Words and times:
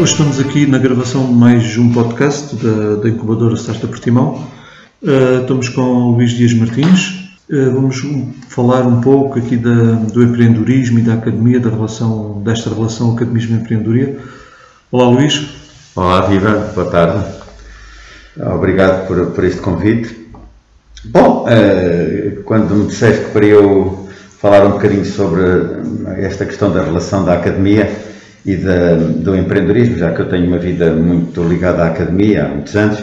Hoje 0.00 0.12
estamos 0.12 0.40
aqui 0.40 0.66
na 0.66 0.78
gravação 0.78 1.26
de 1.26 1.34
mais 1.34 1.76
um 1.76 1.92
podcast 1.92 2.56
da, 2.56 2.96
da 2.96 3.08
incubadora 3.08 3.54
Startup 3.54 3.86
Portimão. 3.86 4.48
Uh, 5.02 5.42
estamos 5.42 5.68
com 5.68 6.12
Luís 6.12 6.32
Dias 6.32 6.54
Martins. 6.54 7.30
Uh, 7.48 7.70
vamos 7.72 8.02
falar 8.48 8.86
um 8.86 9.02
pouco 9.02 9.38
aqui 9.38 9.56
da, 9.56 9.70
do 9.70 10.22
empreendedorismo 10.22 10.98
e 10.98 11.02
da 11.02 11.14
academia, 11.14 11.60
da 11.60 11.68
relação, 11.68 12.42
desta 12.42 12.70
relação 12.70 13.14
academia-empreendedoria. 13.14 14.18
Olá, 14.90 15.08
Luís. 15.08 15.46
Olá, 15.94 16.22
Viva. 16.22 16.72
Boa 16.74 16.90
tarde. 16.90 17.24
Obrigado 18.40 19.06
por, 19.06 19.26
por 19.26 19.44
este 19.44 19.60
convite. 19.60 20.16
Bom, 21.04 21.44
uh, 21.44 22.42
quando 22.44 22.74
me 22.74 22.86
disseste 22.86 23.26
que 23.26 23.30
para 23.30 23.46
eu 23.46 24.08
falar 24.40 24.66
um 24.66 24.72
bocadinho 24.72 25.04
sobre 25.04 25.42
esta 26.16 26.46
questão 26.46 26.72
da 26.72 26.82
relação 26.82 27.24
da 27.24 27.34
academia, 27.34 28.11
e 28.44 28.56
do 28.56 29.36
empreendedorismo, 29.36 29.98
já 29.98 30.12
que 30.12 30.20
eu 30.20 30.28
tenho 30.28 30.48
uma 30.48 30.58
vida 30.58 30.92
muito 30.92 31.42
ligada 31.42 31.84
à 31.84 31.86
academia 31.88 32.46
há 32.46 32.48
muitos 32.48 32.74
anos, 32.74 32.98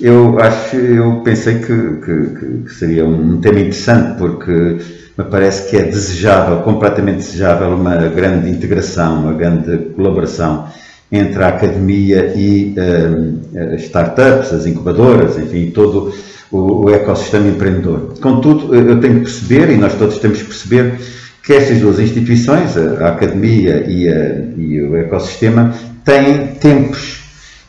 eu 0.00 0.38
acho, 0.40 0.76
eu 0.76 1.20
pensei 1.22 1.58
que, 1.58 1.66
que, 1.66 2.64
que 2.64 2.74
seria 2.74 3.04
um 3.04 3.40
tema 3.40 3.60
interessante 3.60 4.16
porque 4.18 4.78
me 5.16 5.24
parece 5.30 5.68
que 5.68 5.76
é 5.76 5.82
desejável, 5.82 6.62
completamente 6.62 7.18
desejável, 7.18 7.68
uma 7.68 7.96
grande 8.08 8.50
integração, 8.50 9.24
uma 9.24 9.34
grande 9.34 9.76
colaboração 9.94 10.66
entre 11.10 11.44
a 11.44 11.48
academia 11.48 12.32
e 12.34 12.74
uh, 12.78 13.74
as 13.74 13.82
startups, 13.82 14.52
as 14.54 14.64
incubadoras, 14.64 15.38
enfim, 15.38 15.70
todo 15.70 16.12
o, 16.50 16.86
o 16.86 16.90
ecossistema 16.90 17.48
empreendedor. 17.48 18.14
Contudo, 18.20 18.74
eu 18.74 18.98
tenho 18.98 19.16
que 19.16 19.20
perceber, 19.20 19.70
e 19.70 19.76
nós 19.76 19.94
todos 19.94 20.18
temos 20.18 20.38
que 20.38 20.46
perceber, 20.46 20.98
que 21.42 21.52
estas 21.52 21.80
duas 21.80 21.98
instituições, 21.98 22.76
a 22.76 23.08
academia 23.08 23.84
e, 23.88 24.08
a, 24.08 24.44
e 24.56 24.80
o 24.80 24.96
ecossistema, 24.96 25.74
têm 26.04 26.54
tempos 26.60 27.22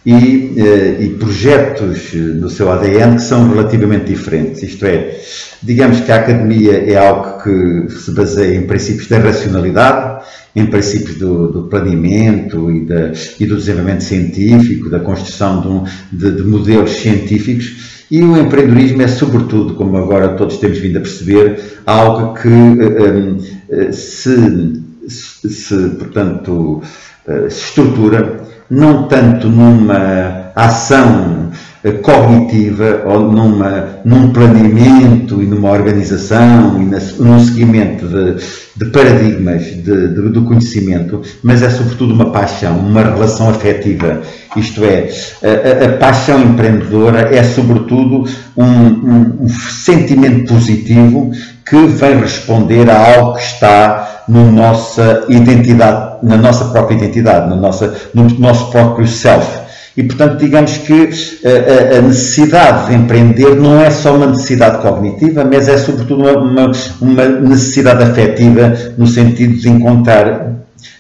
e, 0.05 0.53
eh, 0.57 0.97
e, 0.99 1.09
projetos 1.17 2.13
no 2.13 2.49
seu 2.49 2.71
ADN 2.71 3.15
que 3.15 3.21
são 3.21 3.49
relativamente 3.49 4.05
diferentes. 4.05 4.61
Isto 4.61 4.85
é, 4.85 5.17
digamos 5.61 6.01
que 6.01 6.11
a 6.11 6.17
academia 6.17 6.73
é 6.73 6.97
algo 6.97 7.41
que 7.41 7.89
se 7.89 8.11
baseia 8.11 8.57
em 8.57 8.67
princípios 8.67 9.07
da 9.07 9.17
racionalidade, 9.19 10.23
em 10.55 10.65
princípios 10.65 11.15
do, 11.17 11.51
do 11.51 11.63
planeamento 11.63 12.69
e, 12.69 12.85
da, 12.85 13.11
e, 13.39 13.45
do 13.45 13.55
desenvolvimento 13.55 14.03
científico, 14.03 14.89
da 14.89 14.99
construção 14.99 15.61
de, 15.61 15.67
um, 15.67 15.83
de, 16.11 16.31
de 16.35 16.43
modelos 16.43 16.91
científicos 16.91 17.92
e 18.13 18.23
o 18.23 18.37
empreendedorismo 18.37 19.01
é, 19.01 19.07
sobretudo, 19.07 19.73
como 19.73 19.97
agora 19.97 20.35
todos 20.35 20.57
temos 20.57 20.77
vindo 20.77 20.97
a 20.97 21.01
perceber, 21.01 21.79
algo 21.83 22.35
que 22.35 22.47
um, 22.47 23.39
eh, 23.71 23.91
se, 23.91 24.83
se, 25.09 25.89
portanto, 25.97 26.83
eh, 27.27 27.49
se 27.49 27.69
estrutura 27.69 28.39
não 28.69 29.07
tanto 29.07 29.49
numa 29.49 30.51
ação 30.55 31.42
eh, 31.42 31.42
cognitiva 31.91 33.03
ou 33.05 33.31
numa, 33.31 33.99
num 34.05 34.31
planeamento 34.31 35.41
e 35.41 35.45
numa 35.45 35.71
organização 35.71 36.81
e 36.81 36.85
na, 36.85 36.97
num 37.19 37.39
seguimento 37.43 38.07
de, 38.07 38.35
de 38.75 38.85
paradigmas 38.91 39.63
de, 39.63 40.07
de, 40.07 40.29
do 40.29 40.43
conhecimento, 40.43 41.21
mas 41.43 41.61
é 41.61 41.69
sobretudo 41.69 42.13
uma 42.13 42.31
paixão, 42.31 42.77
uma 42.77 43.01
relação 43.01 43.49
afetiva. 43.49 44.21
Isto 44.55 44.85
é, 44.85 45.09
a, 45.43 45.85
a 45.85 45.97
paixão 45.97 46.41
empreendedora 46.41 47.35
é 47.35 47.43
sobretudo 47.43 48.29
um, 48.55 48.63
um, 48.63 49.37
um 49.41 49.49
sentimento 49.49 50.53
positivo 50.53 51.31
que 51.65 51.85
vem 51.85 52.19
responder 52.19 52.89
a 52.89 53.15
algo 53.15 53.33
que 53.33 53.43
está 53.43 54.23
na 54.27 54.43
nossa 54.43 55.25
identidade, 55.27 56.25
na 56.25 56.37
nossa 56.37 56.65
própria 56.65 56.95
identidade, 56.95 57.49
no, 57.49 57.57
nossa, 57.57 57.93
no 58.13 58.29
nosso 58.39 58.71
próprio 58.71 59.05
self. 59.07 59.63
E, 59.95 60.01
portanto, 60.03 60.37
digamos 60.39 60.77
que 60.77 61.09
eh, 61.43 61.97
a, 61.97 62.01
necessidade 62.01 62.87
de 62.87 62.95
empreender 62.95 63.55
não 63.55 63.79
é 63.79 63.91
só 63.91 64.15
uma 64.15 64.25
necessidade 64.25 64.81
cognitiva, 64.81 65.45
mas 65.45 65.67
é, 65.67 65.77
sobretudo, 65.77 66.23
uma, 66.23 66.71
uma 66.99 67.25
necessidade 67.27 68.03
afetiva, 68.03 68.73
no 68.97 69.05
sentido 69.05 69.53
de 69.53 69.69
encontrar, 69.69 70.51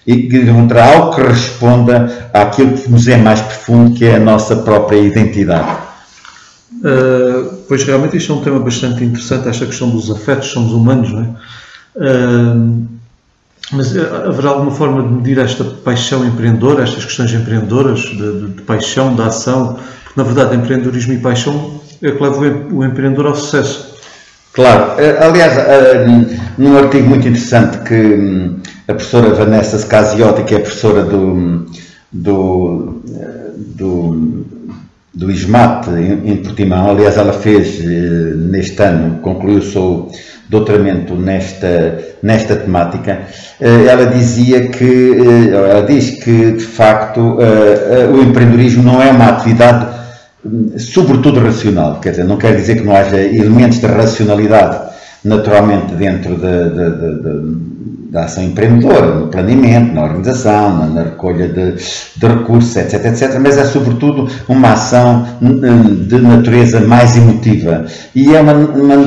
encontrar 0.05 0.93
algo 0.93 1.15
que 1.15 1.21
responda 1.23 2.29
àquilo 2.31 2.73
que 2.73 2.89
nos 2.89 3.07
é 3.07 3.17
mais 3.17 3.41
profundo, 3.41 3.95
que 3.95 4.05
é 4.05 4.17
a 4.17 4.19
nossa 4.19 4.57
própria 4.57 4.99
identidade. 4.99 5.75
Uh, 6.83 7.63
pois 7.67 7.83
realmente 7.85 8.17
isto 8.17 8.31
é 8.31 8.35
um 8.35 8.41
tema 8.41 8.59
bastante 8.59 9.03
interessante, 9.03 9.47
esta 9.47 9.65
questão 9.65 9.89
dos 9.89 10.11
afetos, 10.11 10.49
somos 10.49 10.71
humanos, 10.71 11.11
não 11.11 11.21
é? 11.21 11.29
Uh, 11.95 12.92
mas 13.71 13.95
eh, 13.95 14.01
haverá 14.27 14.49
alguma 14.49 14.71
forma 14.71 15.01
de 15.01 15.09
medir 15.09 15.37
esta 15.39 15.63
paixão 15.63 16.25
empreendedora, 16.25 16.83
estas 16.83 17.05
questões 17.05 17.33
empreendedoras, 17.33 18.01
de, 18.01 18.15
de, 18.15 18.47
de 18.49 18.61
paixão, 18.63 19.15
da 19.15 19.27
ação? 19.27 19.79
Porque, 20.03 20.19
na 20.19 20.23
verdade, 20.23 20.55
empreendedorismo 20.55 21.13
e 21.13 21.17
paixão 21.17 21.81
é 22.01 22.11
que 22.11 22.21
leva 22.21 22.39
o 22.71 22.83
empreendedor 22.83 23.27
ao 23.27 23.35
sucesso. 23.35 23.93
Claro. 24.53 24.99
Eh, 24.99 25.17
aliás, 25.19 25.57
eh, 25.57 26.05
num 26.57 26.77
artigo 26.77 27.07
muito 27.07 27.27
interessante 27.27 27.79
que 27.79 27.95
hum, 27.95 28.59
a 28.87 28.93
professora 28.93 29.33
Vanessa 29.33 29.79
Scasiotti, 29.79 30.43
que 30.43 30.55
é 30.55 30.59
professora 30.59 31.03
do, 31.03 31.65
do, 32.11 33.01
do, 33.57 34.45
do 35.13 35.31
ISMAT 35.31 35.89
em 36.25 36.37
Portimão, 36.37 36.89
aliás, 36.89 37.17
ela 37.17 37.33
fez 37.33 37.83
neste 38.35 38.81
ano, 38.81 39.19
concluiu 39.21 39.59
o 39.59 39.61
seu 39.61 40.11
doutoramento 40.49 41.15
nesta, 41.15 41.99
nesta 42.21 42.55
temática, 42.55 43.21
eh, 43.59 43.85
ela 43.87 44.05
dizia 44.05 44.67
que, 44.67 44.83
eh, 44.83 45.69
ela 45.71 45.81
diz 45.81 46.11
que 46.11 46.51
de 46.51 46.63
facto 46.63 47.37
eh, 47.41 48.07
o 48.07 48.21
empreendedorismo 48.21 48.83
não 48.83 49.01
é 49.01 49.09
uma 49.11 49.29
atividade 49.29 49.87
hum, 50.45 50.73
sobretudo 50.77 51.39
racional, 51.39 51.99
quer 51.99 52.11
dizer, 52.11 52.25
não 52.25 52.37
quer 52.37 52.55
dizer 52.55 52.75
que 52.75 52.83
não 52.83 52.95
haja 52.95 53.19
elementos 53.19 53.79
de 53.79 53.87
racionalidade 53.87 54.93
naturalmente 55.23 55.95
dentro 55.95 56.35
de, 56.35 56.69
de, 56.69 56.91
de, 57.23 57.92
da 58.13 58.25
ação 58.25 58.43
empreendedora, 58.43 59.15
no 59.15 59.27
planeamento, 59.27 59.95
na 59.95 60.03
organização, 60.03 60.77
na, 60.77 60.85
na 60.85 61.01
recolha 61.01 61.49
de, 61.49 61.71
de, 62.15 62.27
recursos, 62.27 62.75
etc, 62.75 63.05
etc, 63.05 63.39
mas 63.41 63.57
é 63.57 63.65
sobretudo 63.65 64.29
uma 64.47 64.73
ação 64.73 65.25
de 65.41 66.19
natureza 66.19 66.79
mais 66.81 67.17
emotiva. 67.17 67.87
E 68.13 68.35
é 68.35 68.39
uma, 68.39 68.53
uma 68.53 68.97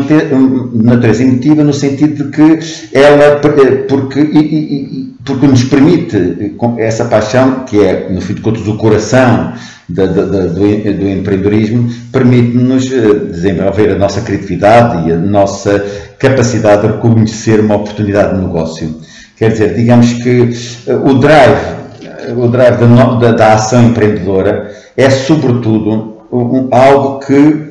natureza 0.82 1.22
emotiva 1.22 1.62
no 1.62 1.72
sentido 1.72 2.24
de 2.24 2.30
que 2.32 2.58
ela, 2.92 3.40
porque, 3.88 4.18
e, 4.20 4.38
e, 4.38 5.15
porque 5.26 5.46
nos 5.46 5.64
permite, 5.64 6.54
essa 6.78 7.04
paixão, 7.06 7.64
que 7.64 7.82
é, 7.82 8.08
no 8.08 8.20
fim 8.20 8.34
de 8.34 8.40
contas, 8.40 8.66
o 8.68 8.76
coração 8.76 9.52
do, 9.88 10.06
do, 10.06 11.08
empreendedorismo, 11.08 11.90
permite-nos 12.12 12.90
eh, 12.92 13.14
desenvolver 13.30 13.90
a 13.90 13.98
nossa 13.98 14.20
criatividade 14.20 15.08
e 15.08 15.12
a 15.12 15.16
nossa 15.16 15.84
capacidade 16.18 16.82
de 16.82 16.94
reconhecer 16.94 17.60
uma 17.60 17.74
oportunidade 17.74 18.34
de 18.34 18.44
negócio. 18.46 19.00
Quer 19.36 19.50
dizer, 19.50 19.74
digamos 19.74 20.12
que 20.14 20.52
eh, 20.86 20.94
o 20.94 21.14
drive, 21.14 21.76
eh, 22.04 22.32
o 22.36 22.48
drive 22.48 22.78
da, 23.20 23.32
da, 23.32 23.52
ação 23.54 23.84
empreendedora 23.84 24.72
é, 24.96 25.10
sobretudo, 25.10 26.22
um, 26.32 26.68
algo 26.70 27.20
que, 27.20 27.66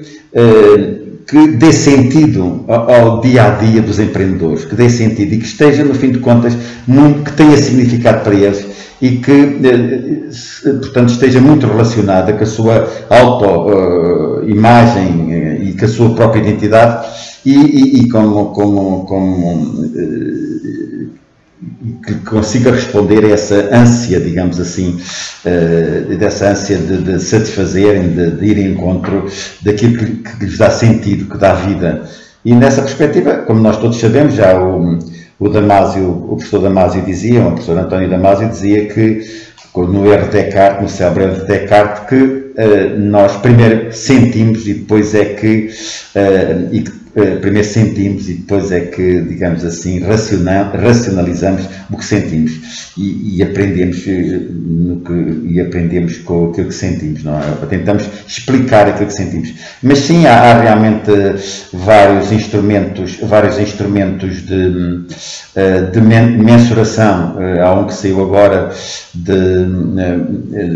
que 1.28 1.48
dê 1.48 1.74
sentido 1.74 2.64
ao, 2.68 3.20
dia 3.20 3.46
a 3.46 3.50
dia 3.52 3.82
dos 3.82 4.00
empreendedores, 4.00 4.66
que 4.66 4.76
dê 4.76 4.88
sentido 4.90 5.34
e 5.34 5.40
que 5.40 5.46
esteja, 5.46 5.84
no 5.84 5.96
fim 5.96 6.12
de 6.12 6.20
contas, 6.20 6.56
muito, 6.88 7.24
que 7.24 7.34
tenha 7.34 7.58
significado 7.58 8.24
para 8.24 8.36
eles 8.36 8.66
e 9.02 9.18
que, 9.18 9.58
portanto, 10.80 11.10
esteja 11.10 11.42
muito 11.42 11.68
relacionada 11.68 12.32
com 12.34 12.44
a 12.44 12.48
sua 12.48 12.88
auto-imagem 13.10 15.34
eh, 15.34 15.64
e 15.64 15.74
com 15.74 15.86
a 15.86 15.88
sua 15.88 16.14
própria 16.16 16.42
identidade 16.42 17.08
e, 17.46 17.56
e, 17.56 18.02
e 18.02 18.10
como, 18.10 18.52
como, 18.52 19.06
eh, 19.96 21.06
que 22.06 22.16
consiga 22.16 22.72
responder 22.72 23.26
a 23.26 23.30
essa 23.30 23.70
ânsia, 23.76 24.20
digamos 24.20 24.60
assim, 24.60 25.00
uh, 25.46 26.18
dessa 26.18 26.50
ânsia 26.50 26.78
de, 26.78 26.98
de 26.98 27.20
satisfazerem, 27.20 28.10
de, 28.10 28.32
de, 28.32 28.46
ir 28.46 28.58
em 28.58 28.72
encontro 28.72 29.30
daquilo 29.62 29.98
que, 29.98 30.38
que 30.38 30.46
lhes 30.46 30.58
dá 30.58 30.70
sentido, 30.70 31.26
que 31.26 31.38
dá 31.38 31.54
vida. 31.54 32.04
E 32.44 32.54
nessa 32.54 32.82
perspectiva, 32.82 33.38
como 33.38 33.60
nós 33.60 33.78
todos 33.78 34.00
sabemos, 34.00 34.36
já 34.36 34.60
o, 34.60 35.00
o 35.40 35.50
Damásio, 35.50 36.10
o 36.10 36.36
professor 36.36 36.62
Damásio 36.62 37.02
dizia, 37.02 37.42
o 37.42 37.52
professor 37.52 37.78
António 37.78 38.10
Damásio 38.10 38.50
dizia 38.50 38.86
que, 38.86 39.22
no 39.76 40.12
erro 40.12 40.30
de 40.30 40.32
Descartes, 40.32 40.82
no 40.82 40.90
cérebro 40.90 41.24
erro 41.24 41.36
de 41.42 41.48
Descartes, 41.48 42.08
que 42.08 42.16
uh, 42.16 43.00
nós 43.00 43.36
primeiro 43.38 43.92
sentimos 43.92 44.68
e 44.68 44.76
depois 44.76 45.14
é 45.16 45.26
que, 45.26 45.70
uh, 46.16 46.74
e 46.74 46.82
que 46.82 47.05
primeiro 47.16 47.68
sentimos 47.68 48.28
e 48.28 48.34
depois 48.34 48.72
é 48.74 48.82
que, 48.82 49.22
digamos 49.22 49.64
assim, 49.64 50.00
racionalizamos 50.00 51.64
o 51.90 51.96
que 51.96 52.04
sentimos 52.04 52.92
e, 52.98 53.38
e 53.38 53.44
aprendemos 53.44 54.06
eh, 54.06 54.42
no 54.50 55.00
que, 55.00 55.48
e 55.48 55.62
aprendemos 55.62 56.18
com 56.18 56.50
aquilo 56.50 56.68
que 56.68 56.74
sentimos, 56.74 57.24
não 57.24 57.40
é? 57.40 57.44
Tentamos 57.70 58.04
explicar 58.28 58.88
aquilo 58.88 59.08
que 59.08 59.14
sentimos. 59.14 59.54
Mas 59.82 60.00
sim, 60.00 60.26
há, 60.26 60.34
há 60.34 60.62
realmente 60.62 61.12
vários 61.72 62.34
instrumentos, 62.34 63.18
vários 63.22 63.60
instrumentos 63.60 64.46
de, 64.46 65.06
eh, 65.56 65.82
de 65.84 66.02
mensuração. 66.02 67.38
Há 67.64 67.74
um 67.80 67.88
que 67.88 67.94
saiu 67.94 68.22
agora 68.22 68.72
de, 69.14 69.66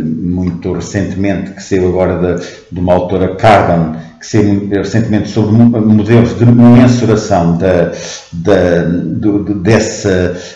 muito 0.03 0.71
recentemente, 0.71 1.51
que 1.51 1.61
saiu 1.61 1.89
agora 1.89 2.37
de, 2.37 2.45
de 2.71 2.79
uma 2.79 2.93
autora 2.93 3.35
Carbon, 3.35 4.08
que 4.19 4.27
saiu 4.27 4.67
recentemente 4.69 5.29
sobre 5.29 5.53
modelos 5.53 6.37
de 6.37 6.45
mensuração 6.45 7.57
da, 7.57 7.93
da, 8.33 8.83
do, 8.83 9.53
desse, 9.55 10.09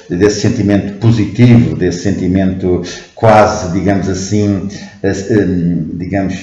desse 0.10 0.42
sentimento 0.42 1.00
positivo, 1.00 1.76
desse 1.76 2.04
sentimento 2.04 2.82
quase, 3.16 3.72
digamos 3.72 4.10
assim, 4.10 4.68
eh, 5.02 5.10
eh, 5.10 5.46
digamos, 5.94 6.36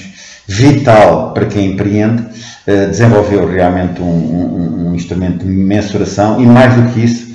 vital 0.47 1.31
para 1.31 1.45
quem 1.45 1.73
empreende, 1.73 2.23
eh, 2.65 2.87
desenvolveu 2.87 3.47
realmente 3.47 4.01
um, 4.01 4.05
um, 4.05 4.87
um 4.87 4.95
instrumento 4.95 5.45
de 5.45 5.51
mensuração 5.51 6.41
e 6.41 6.45
mais 6.45 6.73
do 6.73 6.91
que 6.91 7.03
isso, 7.03 7.31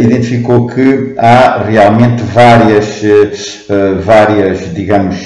identificou 0.00 0.68
que 0.68 1.14
há 1.18 1.64
realmente 1.64 2.22
várias, 2.32 3.02
várias 4.04 4.72
digamos, 4.72 5.16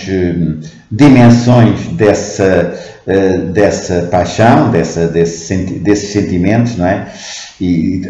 dimensões 0.91 1.87
dessa, 1.89 2.75
eh, 3.07 3.39
dessa 3.39 4.09
paixão, 4.11 4.71
dessa, 4.71 5.07
desse, 5.07 5.55
desses 5.81 6.11
sentimentos, 6.13 6.77
não 6.77 6.87
é? 6.87 7.09
E 7.61 8.03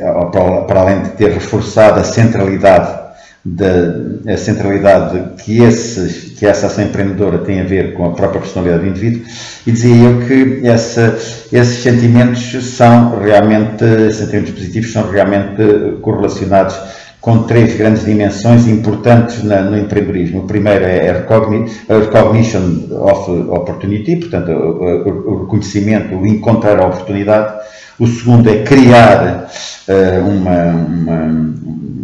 para, 0.67 0.81
além 0.81 1.03
de 1.03 1.11
ter 1.11 1.33
reforçado 1.33 1.99
a 1.99 2.05
centralidade 2.05 3.09
da 3.45 4.33
a 4.33 4.37
centralidade 4.37 5.43
que, 5.43 5.63
esses, 5.63 6.33
que 6.39 6.45
essa 6.45 6.67
ação 6.67 6.85
empreendedora 6.85 7.39
tem 7.39 7.61
a 7.61 7.65
ver 7.65 7.95
com 7.95 8.05
a 8.05 8.11
própria 8.11 8.41
personalidade 8.41 8.83
do 8.83 8.89
indivíduo, 8.91 9.23
e 9.67 9.73
dizia 9.73 9.95
eu 9.95 10.27
que 10.27 10.67
essa, 10.67 11.17
esses 11.53 11.83
sentimentos 11.83 12.53
são 12.77 13.19
realmente, 13.21 14.13
sentimentos 14.13 14.51
positivos 14.51 14.93
são 14.93 15.11
realmente 15.11 15.63
correlacionados 16.03 16.77
com 17.21 17.43
três 17.43 17.77
grandes 17.77 18.05
dimensões 18.05 18.67
importantes 18.69 19.43
na, 19.43 19.63
no 19.63 19.77
empreendedorismo. 19.77 20.41
O 20.41 20.47
primeiro 20.47 20.85
é 20.85 21.11
a 21.11 21.99
recognition 21.99 22.87
of 22.91 23.31
opportunity, 23.51 24.17
portanto, 24.17 24.51
o, 24.51 25.43
reconhecimento, 25.43 26.15
o 26.15 26.27
encontrar 26.27 26.79
a 26.79 26.87
oportunidade. 26.87 27.55
O 27.99 28.07
segundo 28.07 28.49
é 28.49 28.63
criar 28.63 29.51
uh, 29.89 30.29
uma, 30.29 30.65
uma, 30.65 31.55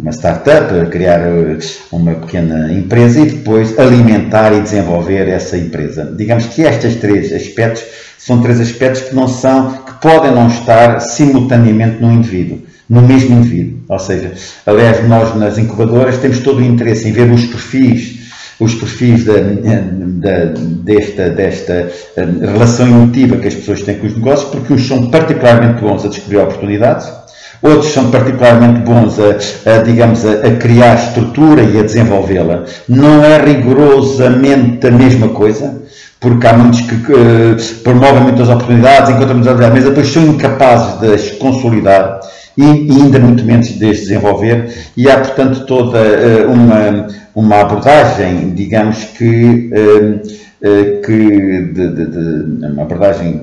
uma, 0.01 0.11
startup, 0.11 0.89
criar 0.89 1.21
eh, 1.21 1.57
uma 1.89 2.13
pequena 2.15 2.73
empresa 2.73 3.21
e 3.21 3.27
depois 3.27 3.79
alimentar 3.79 4.51
e 4.51 4.59
desenvolver 4.59 5.29
essa 5.29 5.57
empresa. 5.57 6.13
Digamos 6.17 6.47
que 6.47 6.63
estes 6.63 6.97
três 6.97 7.31
aspectos 7.31 7.81
são 8.17 8.41
três 8.41 8.59
aspectos 8.59 9.03
que 9.03 9.15
não 9.15 9.29
são, 9.29 9.71
que 9.71 9.93
podem 10.01 10.31
não 10.31 10.47
estar 10.47 10.99
simultaneamente 10.99 12.01
no 12.01 12.11
indivíduo 12.11 12.59
no 12.89 13.01
mesmo 13.01 13.37
indivíduo. 13.37 13.74
Ou 13.87 13.99
seja, 13.99 14.33
aliás, 14.65 15.07
nós 15.07 15.35
nas 15.35 15.57
incubadoras 15.57 16.17
temos 16.17 16.39
todo 16.39 16.59
o 16.59 16.63
interesse 16.63 17.07
em 17.07 17.11
ver 17.11 17.31
os 17.31 17.45
perfis, 17.45 18.25
os 18.59 18.73
perfis 18.73 19.25
da, 19.25 19.33
da, 19.33 20.53
desta, 20.55 21.29
desta 21.29 21.91
hum, 22.17 22.39
relação 22.39 22.87
emotiva 22.87 23.37
que 23.37 23.47
as 23.47 23.55
pessoas 23.55 23.83
têm 23.83 23.99
com 23.99 24.07
os 24.07 24.15
negócios, 24.15 24.49
porque 24.49 24.73
uns 24.73 24.87
são 24.87 25.09
particularmente 25.09 25.81
bons 25.81 26.03
a 26.05 26.07
descobrir 26.07 26.37
oportunidades, 26.37 27.11
outros 27.61 27.91
são 27.91 28.09
particularmente 28.09 28.79
bons 28.79 29.17
a, 29.19 29.71
a 29.71 29.77
digamos, 29.83 30.25
a, 30.25 30.31
a, 30.31 30.55
criar 30.55 30.95
estrutura 30.95 31.61
e 31.61 31.79
a 31.79 31.83
desenvolvê-la. 31.83 32.63
Não 32.89 33.23
é 33.23 33.37
rigorosamente 33.37 34.87
a 34.87 34.91
mesma 34.91 35.29
coisa, 35.29 35.81
porque 36.19 36.47
há 36.47 36.53
muitos 36.53 36.81
que, 36.81 36.95
que 36.95 37.73
promovem 37.83 38.23
muitas 38.23 38.49
oportunidades, 38.49 39.09
encontram 39.11 39.35
muitas 39.35 39.53
oportunidades, 39.53 39.83
mas 39.83 39.83
depois 39.83 40.07
são 40.07 40.25
incapazes 40.25 40.99
de 41.01 41.13
as 41.13 41.31
consolidar 41.31 42.19
e, 42.57 42.63
ainda 42.63 43.19
muito 43.19 43.43
menos 43.43 43.67
de 43.67 43.79
desenvolver, 43.79 44.69
e 44.95 45.09
há, 45.09 45.19
portanto, 45.19 45.65
toda 45.65 45.99
uh, 45.99 46.51
uma, 46.51 47.07
uma 47.35 47.61
abordagem, 47.61 48.51
digamos 48.51 49.03
que, 49.03 49.71
uh, 49.73 50.15
uh, 50.15 51.01
que 51.01 51.71
de, 51.73 51.87
de, 51.89 52.05
de, 52.05 52.65
uma 52.67 52.83
abordagem, 52.83 53.41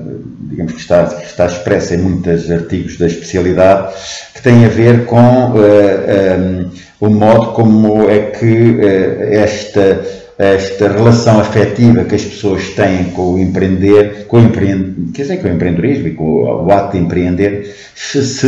digamos 0.49 0.73
que 0.73 0.79
está, 0.79 1.05
que 1.05 1.25
está 1.25 1.45
expressa 1.45 1.95
em 1.95 1.99
muitos 1.99 2.49
artigos 2.49 2.97
da 2.97 3.05
especialidade, 3.05 3.93
que 4.33 4.41
tem 4.41 4.65
a 4.65 4.69
ver 4.69 5.05
com 5.05 5.17
um, 5.19 6.71
o 6.99 7.09
modo 7.09 7.53
como 7.53 8.09
é 8.09 8.31
que 8.31 8.79
esta 9.31 10.23
esta 10.35 10.87
relação 10.87 11.39
afetiva 11.39 12.03
que 12.05 12.15
as 12.15 12.23
pessoas 12.23 12.69
têm 12.71 13.05
com 13.11 13.35
o 13.35 13.39
empreender, 13.39 14.25
com 14.27 14.37
o 14.39 14.51
com 14.51 15.47
o 15.47 15.51
empreendedorismo 15.51 16.07
e 16.07 16.11
com 16.11 16.65
o 16.65 16.71
ato 16.71 16.97
de 16.97 17.03
empreender, 17.03 17.75
se, 17.95 18.23
se 18.23 18.47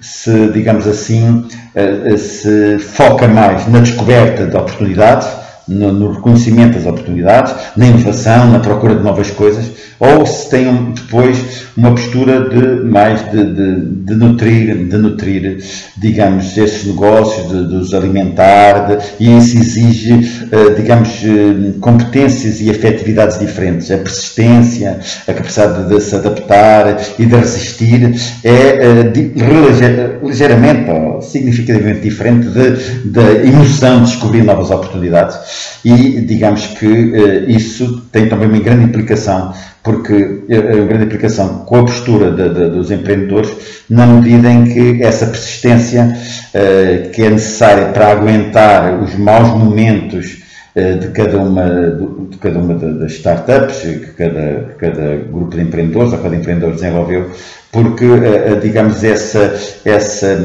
se, 0.00 0.48
digamos 0.52 0.86
assim, 0.86 1.46
eh, 1.74 2.02
eh, 2.06 2.16
se 2.16 2.78
foca 2.78 3.26
mais 3.26 3.66
na 3.68 3.80
descoberta 3.80 4.46
de 4.46 4.56
oportunidades, 4.56 5.28
no, 5.68 5.92
no, 5.92 6.12
reconhecimento 6.12 6.74
das 6.74 6.86
oportunidades, 6.86 7.54
na 7.76 7.86
inovação, 7.86 8.50
na 8.50 8.58
procura 8.58 8.96
de 8.96 9.02
novas 9.02 9.30
coisas, 9.30 9.66
ou 10.00 10.24
se 10.24 10.48
tem 10.48 10.92
depois 10.92 11.66
uma 11.76 11.90
postura 11.90 12.48
de 12.48 12.84
mais 12.84 13.20
de, 13.30 13.44
de, 13.44 13.80
de 14.04 14.14
nutrir, 14.14 14.88
de 14.88 14.96
nutrir, 14.96 15.62
digamos, 15.96 16.56
esses 16.56 16.86
negócios, 16.86 17.48
de, 17.48 17.68
de 17.68 17.76
os 17.76 17.92
alimentar, 17.92 18.98
e 19.18 19.36
isso 19.36 19.58
exige, 19.58 20.14
uh, 20.14 20.74
digamos, 20.76 21.08
uh, 21.22 21.78
competências 21.80 22.60
e 22.60 22.70
afetividades 22.70 23.38
diferentes. 23.38 23.90
A 23.90 23.98
persistência, 23.98 25.00
a 25.26 25.32
capacidade 25.32 25.88
de, 25.88 26.00
se 26.00 26.14
adaptar 26.14 26.96
e 27.18 27.26
de 27.26 27.34
resistir 27.34 28.14
é 28.44 29.02
uh, 29.04 30.26
ligeiramente 30.26 30.90
ou 30.90 31.20
significativamente 31.20 32.00
diferente 32.00 32.48
da 33.04 33.32
emoção 33.44 34.02
de 34.02 34.10
descobrir 34.10 34.42
novas 34.42 34.70
oportunidades 34.70 35.57
e 35.84 36.20
digamos 36.20 36.66
que 36.66 36.86
isso 37.48 38.02
tem 38.12 38.28
também 38.28 38.48
uma 38.48 38.58
grande 38.58 38.84
implicação 38.84 39.52
porque 39.82 40.42
a 40.50 40.84
grande 40.84 41.04
implicação 41.04 41.60
com 41.64 41.76
a 41.76 41.84
postura 41.84 42.30
de, 42.30 42.48
de, 42.52 42.70
dos 42.70 42.90
empreendedores, 42.90 43.50
na 43.88 44.06
medida 44.06 44.50
em 44.50 44.64
que 44.64 45.02
essa 45.02 45.26
persistência 45.26 46.14
que 47.12 47.22
é 47.22 47.30
necessária 47.30 47.86
para 47.86 48.10
aguentar 48.10 49.02
os 49.02 49.14
maus 49.14 49.48
momentos 49.48 50.47
de 51.00 51.08
cada 51.08 51.38
uma, 51.38 51.64
de, 52.30 52.36
cada 52.38 52.58
uma 52.58 52.74
das 52.74 53.12
startups 53.12 53.80
que 53.80 54.12
cada, 54.16 54.74
cada 54.78 55.16
grupo 55.16 55.56
de 55.56 55.62
empreendedores 55.62 56.12
ou 56.12 56.18
cada 56.18 56.36
empreendedor 56.36 56.72
desenvolveu, 56.72 57.30
porque, 57.72 58.04
uh, 58.04 58.60
digamos, 58.60 59.02
essa, 59.04 59.54
essa, 59.84 60.38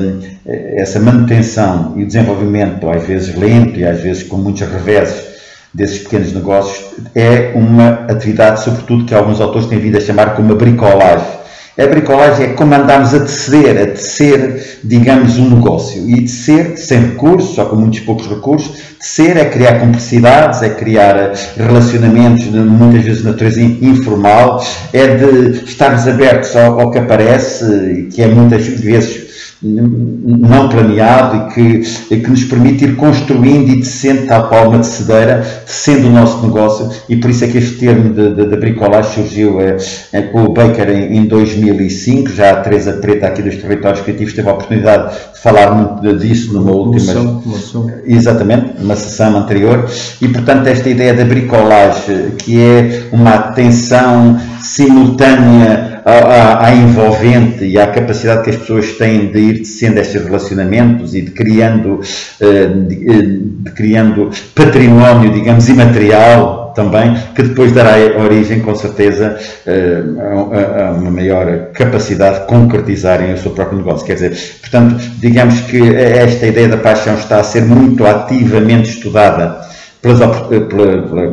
essa 0.45 0.99
manutenção 0.99 1.93
e 1.95 2.03
o 2.03 2.07
desenvolvimento, 2.07 2.89
às 2.89 3.05
vezes 3.05 3.35
lento 3.35 3.79
e 3.79 3.85
às 3.85 4.01
vezes 4.01 4.23
com 4.23 4.37
muitos 4.37 4.61
reveses, 4.61 5.33
desses 5.73 5.99
pequenos 5.99 6.31
negócios 6.33 6.93
é 7.15 7.51
uma 7.55 8.05
atividade, 8.07 8.63
sobretudo, 8.63 9.05
que 9.05 9.15
alguns 9.15 9.41
autores 9.41 9.67
têm 9.67 9.79
vindo 9.79 9.97
a 9.97 10.01
chamar 10.01 10.35
como 10.35 10.53
a 10.53 10.55
bricolagem. 10.55 11.42
A 11.75 11.87
bricolagem 11.87 12.45
é 12.45 12.49
como 12.49 12.75
andarmos 12.75 13.15
a 13.15 13.21
tecer, 13.21 13.81
a 13.81 13.87
tecer, 13.87 14.79
digamos, 14.83 15.39
um 15.39 15.55
negócio. 15.55 16.07
E 16.07 16.21
tecer, 16.21 16.77
sem 16.77 16.99
recursos, 16.99 17.55
só 17.55 17.65
com 17.65 17.77
muitos 17.77 18.01
poucos 18.01 18.27
recursos, 18.27 18.77
tecer 18.99 19.37
é 19.37 19.45
criar 19.45 19.79
complicidades, 19.79 20.61
é 20.61 20.69
criar 20.69 21.33
relacionamentos, 21.57 22.45
muitas 22.45 23.03
vezes 23.03 23.23
de 23.23 23.27
natureza 23.27 23.59
informal, 23.59 24.63
é 24.93 25.15
de 25.15 25.63
estarmos 25.65 26.07
abertos 26.07 26.55
ao, 26.55 26.79
ao 26.79 26.91
que 26.91 26.99
aparece, 26.99 28.07
que 28.13 28.21
é 28.21 28.27
muitas 28.27 28.67
vezes 28.67 29.32
não 29.63 30.67
planeado 30.67 31.37
e 31.37 31.53
que, 31.53 32.13
e 32.13 32.19
que 32.19 32.29
nos 32.29 32.43
permite 32.43 32.83
ir 32.83 32.95
construindo 32.95 33.69
e 33.69 33.77
descendo 33.77 34.27
tal 34.27 34.49
qual 34.49 34.69
uma 34.69 34.79
tecedeira, 34.79 35.45
descendo 35.65 36.07
o 36.07 36.11
nosso 36.11 36.45
negócio. 36.45 36.89
E 37.07 37.15
por 37.15 37.29
isso 37.29 37.45
é 37.45 37.47
que 37.47 37.57
este 37.57 37.77
termo 37.77 38.13
de, 38.13 38.35
de, 38.35 38.45
de 38.45 38.57
bricolagem 38.57 39.23
surgiu 39.23 39.61
é, 39.61 39.77
é, 40.11 40.21
com 40.23 40.43
o 40.43 40.53
Baker 40.53 40.89
em, 40.89 41.17
em, 41.17 41.25
2005, 41.25 42.29
já 42.29 42.51
a 42.51 42.55
Teresa 42.57 42.93
Preta 42.93 43.27
aqui 43.27 43.41
dos 43.41 43.55
Territórios 43.55 44.01
Criativos 44.01 44.33
teve 44.33 44.49
a 44.49 44.53
oportunidade 44.53 45.13
de 45.33 45.39
falar 45.39 45.71
muito 45.71 46.17
disso 46.17 46.53
numa 46.53 46.71
última... 46.71 47.13
Moção, 47.13 47.91
Exatamente, 48.05 48.79
numa 48.79 48.95
sessão 48.95 49.37
anterior. 49.37 49.89
E 50.21 50.27
portanto 50.27 50.67
esta 50.67 50.89
ideia 50.89 51.13
da 51.13 51.23
bricolagem 51.23 52.31
que 52.37 52.59
é 52.59 53.03
uma 53.11 53.35
atenção 53.35 54.37
simultânea 54.61 55.92
à, 56.05 56.73
envolvente 56.73 57.63
e 57.65 57.79
à 57.79 57.87
capacidade 57.87 58.43
que 58.43 58.49
as 58.49 58.55
pessoas 58.57 58.91
têm 58.93 59.31
de 59.31 59.39
ir 59.39 59.59
descendo 59.59 59.99
estes 59.99 60.23
relacionamentos 60.23 61.15
e 61.15 61.21
de 61.21 61.31
criando, 61.31 62.01
eh, 62.39 62.67
de, 62.67 63.09
eh, 63.09 63.39
de 63.59 63.71
criando 63.71 64.29
património, 64.53 65.31
digamos, 65.31 65.69
imaterial 65.69 66.73
também, 66.75 67.15
que 67.35 67.43
depois 67.43 67.71
dará 67.71 67.97
origem, 68.19 68.59
com 68.61 68.73
certeza, 68.73 69.37
a 69.67 70.91
uma 70.91 71.11
maior 71.11 71.69
capacidade 71.71 72.41
de 72.41 72.45
concretizarem 72.47 73.31
o 73.31 73.37
seu 73.37 73.51
próprio 73.51 73.77
negócio. 73.77 74.05
Quer 74.05 74.15
dizer, 74.15 74.37
portanto, 74.59 74.95
digamos 75.19 75.59
que 75.61 75.95
esta 75.95 76.47
ideia 76.47 76.69
da 76.69 76.77
paixão 76.77 77.13
está 77.13 77.39
a 77.39 77.43
ser 77.43 77.61
muito 77.61 78.03
ativamente 78.07 78.89
estudada 78.89 79.61
pelos, 80.01 80.19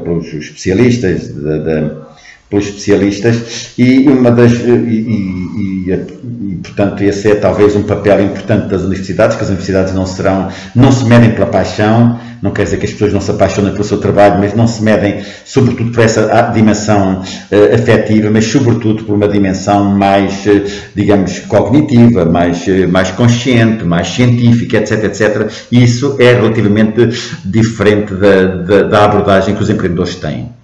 pelos 0.04 0.26
especialistas 0.34 1.28
da, 1.28 1.56
da 1.56 2.10
pelos 2.50 2.66
especialistas 2.66 3.73
e 3.78 4.09
uma 4.09 4.30
das 4.30 4.52
e, 4.52 4.71
e, 4.71 5.87
e, 5.87 5.92
e, 5.92 6.54
portanto 6.57 7.02
esse 7.02 7.30
é 7.30 7.35
talvez 7.37 7.76
um 7.76 7.85
papel 7.85 8.21
importante 8.25 8.69
das 8.69 8.83
universidades 8.83 9.37
que 9.37 9.42
as 9.42 9.49
universidades 9.49 9.95
não 9.95 10.04
serão 10.04 10.49
não 10.75 10.90
se 10.90 11.04
medem 11.04 11.30
pela 11.30 11.47
paixão 11.47 12.19
não 12.42 12.50
quer 12.50 12.64
dizer 12.64 12.78
que 12.78 12.87
as 12.87 12.92
pessoas 12.92 13.12
não 13.12 13.21
se 13.21 13.30
apaixonem 13.30 13.73
pelo 13.73 13.85
seu 13.85 13.99
trabalho 13.99 14.40
mas 14.40 14.52
não 14.52 14.66
se 14.66 14.83
medem 14.83 15.23
sobretudo 15.45 15.92
por 15.92 16.02
essa 16.02 16.50
dimensão 16.52 17.21
uh, 17.21 17.75
afetiva 17.75 18.28
mas 18.30 18.47
sobretudo 18.47 19.04
por 19.04 19.14
uma 19.14 19.28
dimensão 19.28 19.85
mais 19.85 20.45
uh, 20.47 20.64
digamos 20.95 21.38
cognitiva 21.40 22.25
mais 22.25 22.66
uh, 22.66 22.88
mais 22.88 23.12
consciente 23.12 23.85
mais 23.85 24.09
científica 24.09 24.78
etc 24.78 25.04
etc 25.04 25.49
e 25.71 25.85
isso 25.85 26.16
é 26.19 26.33
relativamente 26.33 27.09
diferente 27.45 28.12
da, 28.14 28.42
da, 28.42 28.83
da 28.83 29.04
abordagem 29.04 29.54
que 29.54 29.62
os 29.62 29.71
empreendedores 29.71 30.16
têm 30.16 30.60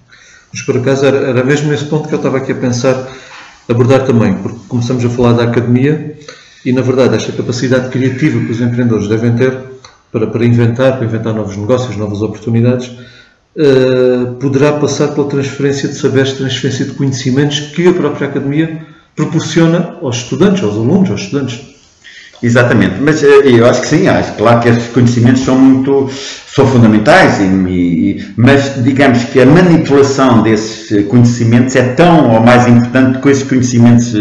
mas 0.57 0.65
por 0.65 0.77
acaso 0.77 1.05
era, 1.05 1.17
era 1.17 1.43
mesmo 1.43 1.71
esse 1.71 1.85
ponto 1.85 2.07
que 2.07 2.15
eu 2.15 2.17
estava 2.17 2.37
aqui 2.37 2.51
a 2.51 2.55
pensar 2.55 3.07
abordar 3.69 4.05
também, 4.05 4.33
porque 4.33 4.57
começamos 4.67 5.05
a 5.05 5.09
falar 5.09 5.33
da 5.33 5.43
academia 5.43 6.17
e, 6.65 6.71
na 6.71 6.81
verdade, 6.81 7.15
esta 7.15 7.31
capacidade 7.31 7.89
criativa 7.89 8.39
que 8.39 8.51
os 8.51 8.59
empreendedores 8.59 9.07
devem 9.07 9.35
ter 9.35 9.55
para, 10.11 10.25
para 10.25 10.45
inventar, 10.45 10.97
para 10.97 11.05
inventar 11.05 11.33
novos 11.33 11.55
negócios, 11.55 11.95
novas 11.95 12.21
oportunidades, 12.23 12.87
uh, 12.87 14.33
poderá 14.39 14.73
passar 14.73 15.09
pela 15.09 15.27
transferência 15.27 15.89
de 15.89 15.95
saberes, 15.95 16.33
transferência 16.33 16.85
de 16.85 16.93
conhecimentos 16.93 17.59
que 17.59 17.87
a 17.87 17.93
própria 17.93 18.27
academia 18.27 18.85
proporciona 19.15 19.97
aos 20.01 20.17
estudantes, 20.17 20.63
aos 20.63 20.73
alunos, 20.73 21.11
aos 21.11 21.21
estudantes. 21.21 21.77
Exatamente, 22.41 22.95
mas 23.01 23.23
eh, 23.23 23.41
eu 23.45 23.65
acho 23.65 23.81
que 23.81 23.87
sim, 23.87 24.07
acho 24.07 24.33
claro 24.33 24.59
que 24.61 24.69
estes 24.69 24.93
conhecimentos 24.93 25.41
são 25.41 25.57
muito 25.57 26.07
são 26.57 26.67
fundamentais, 26.67 27.39
e, 27.39 27.43
e, 28.07 28.25
mas 28.35 28.83
digamos 28.83 29.23
que 29.25 29.41
a 29.41 29.45
manipulação 29.45 30.41
desses 30.41 31.05
conhecimentos 31.07 31.75
é 31.75 31.83
tão 31.93 32.33
ou 32.33 32.39
mais 32.41 32.67
importante 32.67 33.19
que 33.19 33.29
esses 33.29 33.43
conhecimentos 33.43 34.13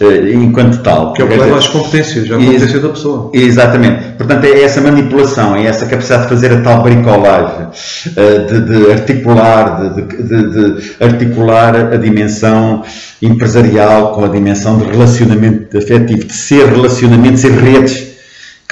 uh, 0.00 0.28
enquanto 0.32 0.82
tal. 0.82 1.12
Que 1.12 1.22
é 1.22 1.24
o 1.24 1.28
que 1.28 1.36
leva 1.36 1.58
às 1.58 1.68
competências, 1.68 2.30
à 2.30 2.36
competência 2.36 2.80
da 2.80 2.88
pessoa. 2.88 3.30
Exatamente. 3.32 4.04
Portanto, 4.16 4.44
é 4.44 4.62
essa 4.62 4.80
manipulação, 4.80 5.56
é 5.56 5.66
essa 5.66 5.86
capacidade 5.86 6.24
de 6.24 6.28
fazer 6.28 6.52
a 6.52 6.60
tal 6.60 6.82
bricolagem, 6.82 7.66
uh, 7.66 8.46
de, 8.46 8.60
de, 8.60 8.92
articular, 8.92 9.94
de, 9.94 10.02
de, 10.02 10.50
de 10.50 10.92
articular 11.00 11.92
a 11.92 11.96
dimensão 11.96 12.82
empresarial 13.20 14.12
com 14.12 14.24
a 14.24 14.28
dimensão 14.28 14.78
de 14.78 14.84
relacionamento 14.84 15.76
afetivo, 15.76 16.24
de 16.24 16.32
ser 16.32 16.66
relacionamento, 16.66 17.38
ser 17.38 17.52
redes 17.52 18.07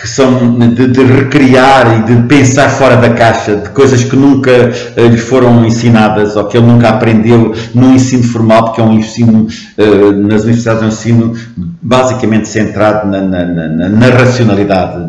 que 0.07 0.11
são 0.11 0.57
de, 0.57 0.87
de, 0.87 1.03
recriar 1.03 1.99
e 1.99 2.15
de 2.15 2.23
pensar 2.29 2.71
fora 2.71 2.97
da 2.97 3.11
caixa, 3.11 3.57
de 3.57 3.71
coisas 3.71 4.05
que 4.05 4.15
nunca 4.15 4.53
uh, 4.97 5.09
lhe 5.09 5.17
foram 5.17 5.67
ensinadas 5.67 6.37
ou 6.37 6.45
que 6.45 6.57
ele 6.57 6.67
nunca 6.67 6.91
aprendeu 6.91 7.53
no 7.75 7.93
ensino 7.93 8.23
formal, 8.23 8.67
porque 8.67 8.81
é 8.81 8.85
um 8.85 8.93
ensino, 8.93 9.49
uh, 9.77 10.13
nas 10.13 10.45
universidades 10.45 10.83
é 10.83 10.85
um 10.85 10.89
ensino 10.89 11.35
basicamente 11.83 12.49
centrado 12.49 13.09
na, 13.11 13.21
na, 13.21 13.45
na, 13.45 13.89
na 13.89 14.07
racionalidade, 14.09 15.07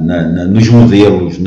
nos 0.49 0.67
modelos, 0.69 1.39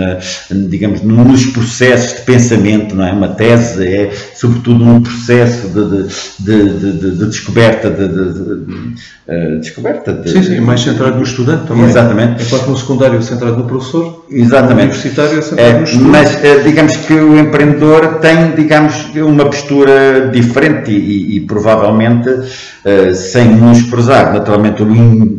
digamos, 0.69 1.03
nos 1.03 1.47
processos 1.47 2.19
de 2.19 2.23
pensamento, 2.23 2.95
não 2.95 3.07
é? 3.07 3.13
Uma 3.13 3.29
tese 3.29 3.87
é, 3.87 4.13
sobretudo, 4.35 4.85
um 4.85 5.01
processo 5.01 5.69
de, 5.69 6.09
de, 6.39 6.79
de, 6.79 7.17
de 7.17 7.27
descoberta, 7.27 7.91
de, 7.91 8.05
uh, 8.05 9.61
descoberta 9.61 10.13
de... 10.13 10.31
Sim, 10.31 10.43
sim, 10.43 10.61
mais 10.61 10.81
centrado 10.81 11.17
no 11.17 11.23
estudante 11.23 11.67
também. 11.67 11.85
Exatamente. 11.85 12.43
Enquanto 12.43 12.69
no 12.69 12.77
secundário 12.77 13.23
centrado 13.41 13.57
no 13.57 13.65
professor, 13.65 14.25
Exatamente. 14.31 14.83
universitário 14.83 15.39
é 15.39 15.43
centrado 15.43 15.71
é, 15.71 15.79
no 15.79 15.85
estudante. 15.85 16.11
Mas, 16.11 16.35
uh, 16.35 16.63
digamos 16.65 16.97
que 16.97 17.15
o 17.15 17.39
empreendedor 17.39 18.19
tem, 18.21 18.53
digamos, 18.53 19.11
uma 19.17 19.47
postura 19.47 20.29
diferente 20.33 20.91
e, 20.91 21.37
e 21.37 21.41
provavelmente, 21.41 22.29
uh, 22.29 23.15
sem 23.15 23.49
menosprezar, 23.49 24.33
naturalmente, 24.33 24.83
o 24.83 24.93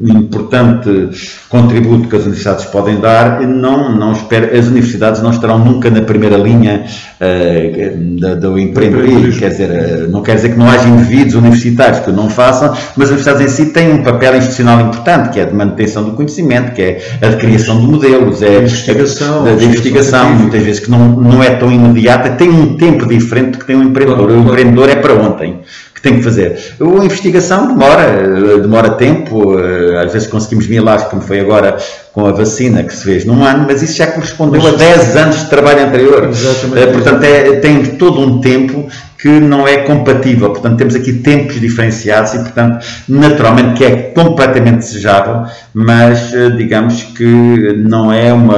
importante 0.09 1.09
contributo 1.47 2.07
que 2.07 2.15
as 2.15 2.23
universidades 2.23 2.65
podem 2.65 2.99
dar, 2.99 3.41
não, 3.41 3.93
não 3.95 4.13
espero, 4.13 4.57
as 4.57 4.67
universidades 4.67 5.21
não 5.21 5.31
estarão 5.31 5.59
nunca 5.59 5.89
na 5.89 6.01
primeira 6.01 6.37
linha 6.37 6.85
uh, 7.19 8.35
do 8.39 8.57
empreendedorismo, 8.57 9.39
quer 9.39 9.49
dizer, 9.49 9.69
uh, 9.69 10.09
não 10.09 10.21
quer 10.21 10.35
dizer 10.35 10.53
que 10.53 10.57
não 10.57 10.69
haja 10.69 10.87
indivíduos 10.87 11.35
universitários 11.35 11.99
que 11.99 12.11
não 12.11 12.29
façam, 12.29 12.69
mas 12.95 13.09
as 13.09 13.09
universidades 13.09 13.41
em 13.41 13.49
si 13.49 13.71
têm 13.71 13.91
um 13.91 14.03
papel 14.03 14.37
institucional 14.37 14.79
importante, 14.79 15.29
que 15.29 15.39
é 15.39 15.45
de 15.45 15.53
manutenção 15.53 16.03
do 16.03 16.11
conhecimento, 16.11 16.73
que 16.73 16.81
é 16.81 17.01
a 17.21 17.33
criação 17.33 17.79
de 17.79 17.80
modelos, 17.81 18.41
é 18.41 18.59
investigação, 18.59 19.45
a, 19.45 19.51
investigação, 19.51 20.33
muitas 20.33 20.63
vezes 20.63 20.79
que 20.79 20.91
não, 20.91 21.07
não 21.09 21.43
é 21.43 21.51
tão 21.51 21.71
imediata, 21.71 22.29
tem 22.31 22.49
um 22.49 22.75
tempo 22.75 23.05
diferente 23.07 23.57
que 23.57 23.65
tem 23.65 23.75
um 23.75 23.83
empreendedor. 23.83 24.29
O 24.29 24.39
empreendedor 24.39 24.89
é 24.89 24.95
para 24.95 25.13
ontem 25.13 25.59
que 26.01 26.09
tem 26.09 26.17
que 26.17 26.23
fazer. 26.23 26.57
A 26.79 27.05
investigação 27.05 27.67
demora, 27.67 28.59
demora 28.59 28.89
tempo, 28.91 29.59
eh, 29.59 30.03
às 30.03 30.11
vezes 30.11 30.27
conseguimos 30.27 30.67
milagres, 30.67 31.07
como 31.07 31.21
foi 31.21 31.39
agora 31.39 31.77
com 32.11 32.25
a 32.25 32.31
vacina 32.31 32.83
que 32.83 32.93
se 32.93 33.03
fez 33.03 33.23
num 33.23 33.43
ano, 33.43 33.65
mas 33.67 33.83
isso 33.83 33.93
já 33.93 34.07
correspondeu 34.07 34.61
mas, 34.61 34.73
a 34.73 34.77
10 34.77 35.15
anos 35.15 35.39
de 35.41 35.45
trabalho 35.45 35.85
anterior. 35.85 36.27
Exatamente. 36.27 36.79
Eh, 36.79 36.91
portanto, 36.91 37.23
é, 37.23 37.55
tem 37.57 37.85
todo 37.97 38.19
um 38.19 38.41
tempo 38.41 38.87
que 39.21 39.39
não 39.39 39.67
é 39.67 39.77
compatível. 39.77 40.49
Portanto, 40.49 40.77
temos 40.77 40.95
aqui 40.95 41.13
tempos 41.13 41.61
diferenciados 41.61 42.33
e, 42.33 42.39
portanto, 42.39 42.83
naturalmente 43.07 43.77
que 43.77 43.83
é 43.83 43.95
completamente 44.15 44.79
desejável, 44.79 45.45
mas 45.73 46.33
eh, 46.33 46.49
digamos 46.49 47.03
que 47.03 47.73
não 47.85 48.11
é 48.11 48.33
uma, 48.33 48.57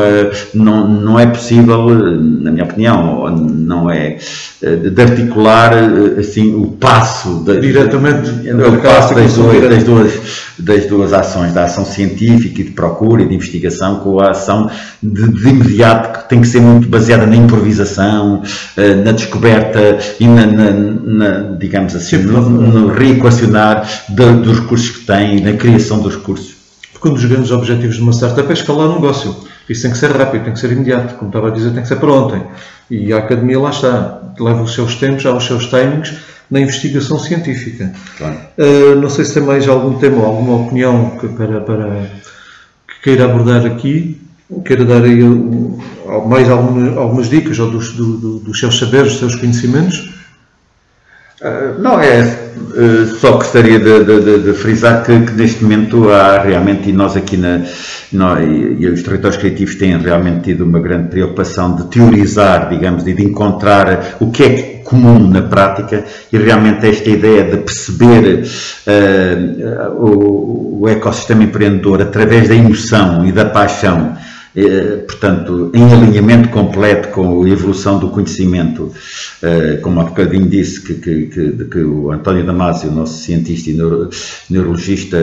não, 0.53 0.87
não 0.87 1.19
é 1.19 1.25
possível, 1.25 1.89
na 1.89 2.49
minha 2.49 2.63
opinião, 2.63 3.29
não 3.29 3.91
é 3.91 4.17
eh, 4.61 4.75
de 4.75 5.01
articular 5.01 5.73
eh, 5.73 6.19
assim 6.21 6.55
o 6.55 6.67
passo 6.67 7.43
de, 7.45 7.59
diretamente 7.59 8.31
o 8.49 8.81
passo 8.81 9.13
das 9.13 9.33
duas, 9.33 9.69
das 9.69 9.83
duas 9.83 10.43
das 10.57 10.85
duas 10.85 11.13
ações, 11.13 11.51
da 11.51 11.65
ação 11.65 11.83
científica 11.83 12.61
e 12.61 12.63
de 12.63 12.71
procura 12.71 13.23
e 13.23 13.27
de 13.27 13.33
investigação 13.33 13.99
com 13.99 14.19
a 14.19 14.29
ação 14.29 14.69
de, 15.01 15.27
de 15.27 15.49
imediato 15.49 16.19
que 16.19 16.29
tem 16.29 16.41
que 16.41 16.47
ser 16.47 16.61
muito 16.61 16.87
baseada 16.87 17.25
na 17.25 17.35
improvisação, 17.35 18.43
na 19.03 19.11
descoberta 19.11 19.97
e 20.19 20.27
na 20.27 20.45
na, 20.53 20.71
na, 20.71 21.55
digamos 21.57 21.95
assim, 21.95 22.17
no, 22.17 22.49
no 22.49 22.87
reequacionar 22.87 23.87
de, 24.09 24.33
dos 24.35 24.59
recursos 24.59 24.89
que 24.89 25.05
tem, 25.05 25.41
na 25.41 25.53
criação 25.53 25.99
dos 25.99 26.15
recursos. 26.15 26.55
Porque 26.93 27.09
um 27.09 27.13
dos 27.13 27.25
grandes 27.25 27.51
objetivos 27.51 27.95
de 27.95 28.01
uma 28.01 28.13
startup 28.13 28.49
é 28.49 28.53
escalar 28.53 28.87
o 28.87 28.93
negócio. 28.95 29.35
Isso 29.69 29.81
tem 29.81 29.91
que 29.91 29.97
ser 29.97 30.11
rápido, 30.11 30.43
tem 30.43 30.53
que 30.53 30.59
ser 30.59 30.71
imediato. 30.71 31.15
Como 31.15 31.29
estava 31.29 31.49
a 31.49 31.51
dizer, 31.51 31.71
tem 31.71 31.81
que 31.81 31.87
ser 31.87 31.97
para 31.97 32.11
ontem. 32.11 32.41
E 32.89 33.11
a 33.11 33.17
academia 33.17 33.59
lá 33.59 33.69
está. 33.69 34.21
Leva 34.39 34.63
os 34.63 34.73
seus 34.73 34.95
tempos, 34.95 35.25
há 35.25 35.35
os 35.35 35.45
seus 35.45 35.67
timings 35.67 36.13
na 36.49 36.59
investigação 36.59 37.17
científica. 37.19 37.91
Claro. 38.17 38.37
Uh, 38.57 38.95
não 38.99 39.09
sei 39.09 39.25
se 39.25 39.33
tem 39.33 39.43
mais 39.43 39.67
algum 39.67 39.97
tema 39.97 40.17
ou 40.17 40.25
alguma 40.25 40.65
opinião 40.65 41.11
que, 41.19 41.27
para, 41.27 41.61
para, 41.61 42.09
que 42.87 43.01
queira 43.03 43.25
abordar 43.25 43.65
aqui, 43.65 44.21
queira 44.65 44.85
dar 44.85 45.03
aí 45.03 45.23
mais 46.27 46.49
algumas, 46.49 46.97
algumas 46.97 47.29
dicas 47.29 47.57
ou 47.59 47.71
dos, 47.71 47.93
do, 47.93 48.17
do, 48.17 48.39
dos 48.39 48.59
seus 48.59 48.77
saberes, 48.77 49.13
dos 49.13 49.19
seus 49.19 49.35
conhecimentos. 49.35 50.13
Ah, 51.43 51.73
não, 51.77 51.99
é. 51.99 52.39
Uh, 52.73 53.05
só 53.19 53.33
gostaria 53.33 53.77
de, 53.77 54.03
de, 54.03 54.39
de 54.39 54.53
frisar 54.53 55.03
que, 55.03 55.19
que, 55.25 55.33
neste 55.33 55.61
momento 55.61 56.09
há 56.09 56.39
realmente, 56.39 56.89
e 56.89 56.93
nós 56.93 57.17
aqui 57.17 57.35
na. 57.35 57.59
E, 58.41 58.87
os 58.87 59.03
territórios 59.03 59.37
criativos 59.37 59.75
têm 59.75 59.97
realmente 59.97 60.43
tido 60.43 60.63
uma 60.63 60.79
grande 60.79 61.09
preocupação 61.09 61.75
de 61.75 61.87
teorizar, 61.87 62.69
digamos, 62.69 63.05
e 63.05 63.13
de 63.13 63.23
encontrar 63.23 64.15
o 64.19 64.31
que 64.31 64.43
é 64.43 64.81
comum 64.83 65.27
na 65.27 65.41
prática 65.41 66.05
e 66.31 66.37
realmente 66.37 66.87
esta 66.87 67.09
ideia 67.09 67.43
de 67.43 67.57
perceber 67.57 68.43
uh, 68.87 69.91
o, 69.99 70.83
o 70.83 70.89
ecossistema 70.89 71.43
empreendedor 71.43 72.01
através 72.01 72.47
da 72.47 72.55
emoção 72.55 73.25
e 73.25 73.31
da 73.31 73.45
paixão 73.45 74.15
portanto, 75.07 75.71
em 75.73 75.83
alinhamento 75.91 76.49
completo 76.49 77.09
com 77.09 77.43
a 77.43 77.49
evolução 77.49 77.99
do 77.99 78.09
conhecimento, 78.09 78.91
eh, 79.41 79.79
como 79.81 79.99
há 79.99 80.03
bocadinho 80.03 80.47
disse, 80.47 80.81
que, 80.81 80.93
que, 80.93 81.25
que, 81.25 81.65
que 81.65 81.79
o 81.79 82.11
António 82.11 82.45
Damasio, 82.45 82.91
nosso 82.91 83.21
cientista 83.23 83.71
e 83.71 83.73
neuro, 83.73 84.09
neurologista, 84.49 85.17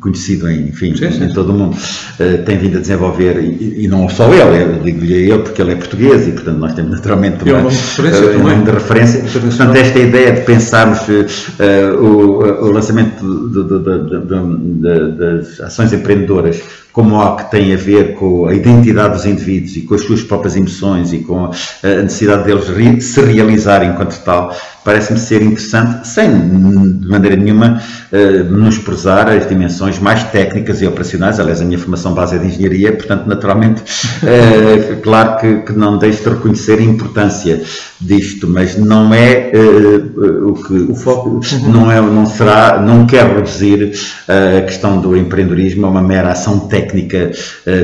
conhecido 0.00 0.48
em, 0.50 0.68
enfim, 0.68 0.94
sim, 0.96 1.10
sim. 1.10 1.24
em 1.24 1.32
todo 1.32 1.50
o 1.50 1.52
mundo, 1.52 1.76
eh, 2.18 2.38
tem 2.38 2.58
vindo 2.58 2.78
a 2.78 2.80
desenvolver, 2.80 3.38
e, 3.38 3.84
e 3.84 3.88
não 3.88 4.08
só 4.08 4.28
ele, 4.32 4.80
digo-lhe 4.82 5.14
a 5.14 5.34
ele 5.34 5.38
porque 5.38 5.62
ele 5.62 5.72
é 5.72 5.76
português 5.76 6.26
e, 6.26 6.32
portanto, 6.32 6.58
nós 6.58 6.74
temos 6.74 6.90
naturalmente 6.90 7.44
uma, 7.44 7.60
uma 7.60 7.70
referência, 7.70 8.38
um 8.38 8.64
de 8.64 8.70
referência. 8.70 9.40
Portanto, 9.40 9.76
esta 9.76 9.98
ideia 9.98 10.32
de 10.32 10.40
pensarmos 10.42 11.08
uh, 11.08 12.02
o, 12.02 12.66
o 12.66 12.72
lançamento 12.72 13.22
de, 13.48 13.62
de, 13.64 13.78
de, 14.80 15.16
das 15.16 15.60
ações 15.60 15.92
empreendedoras 15.92 16.60
como 16.96 17.20
algo 17.20 17.36
que 17.36 17.50
tem 17.50 17.74
a 17.74 17.76
ver 17.76 18.14
com 18.14 18.46
a 18.46 18.54
identidade 18.54 19.12
dos 19.12 19.26
indivíduos 19.26 19.76
e 19.76 19.82
com 19.82 19.94
as 19.94 20.00
suas 20.00 20.22
próprias 20.22 20.56
emoções 20.56 21.12
e 21.12 21.18
com 21.18 21.44
a 21.44 21.50
necessidade 22.02 22.44
deles 22.44 23.04
se 23.04 23.20
realizarem 23.20 23.90
enquanto 23.90 24.18
tal, 24.24 24.56
parece-me 24.86 25.18
ser 25.18 25.42
interessante, 25.42 26.06
sem 26.06 26.30
de 26.30 27.08
maneira 27.08 27.34
nenhuma 27.34 27.82
uh, 28.12 28.44
menosprezar 28.52 29.28
as 29.28 29.48
dimensões 29.48 29.98
mais 29.98 30.22
técnicas 30.22 30.80
e 30.80 30.86
operacionais. 30.86 31.40
Aliás, 31.40 31.60
a 31.60 31.64
minha 31.64 31.78
formação 31.78 32.14
base 32.14 32.36
é 32.36 32.38
de 32.38 32.46
engenharia, 32.46 32.92
portanto, 32.92 33.26
naturalmente, 33.26 33.82
uh, 33.82 34.96
claro 35.02 35.40
que, 35.40 35.56
que, 35.62 35.72
não 35.72 35.98
deixo 35.98 36.22
de 36.22 36.28
reconhecer 36.30 36.78
a 36.78 36.82
importância 36.82 37.60
disto, 38.00 38.46
mas 38.46 38.78
não 38.78 39.12
é 39.12 39.50
uh, 39.52 40.50
o 40.50 40.54
que 40.54 40.74
o 40.92 40.94
foco 40.94 41.40
não 41.64 41.90
é, 41.90 42.00
não 42.00 42.24
será, 42.24 42.80
não 42.80 43.06
quero 43.06 43.34
reduzir 43.38 43.92
a 44.28 44.60
questão 44.62 45.00
do 45.00 45.16
empreendedorismo 45.16 45.86
a 45.86 45.88
uma 45.88 46.02
mera 46.02 46.30
ação 46.30 46.60
técnica, 46.60 47.32